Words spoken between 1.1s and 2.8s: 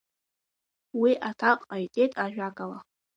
аҭак ҟаиҵеит ажәакала…